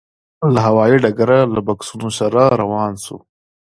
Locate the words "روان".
2.61-2.93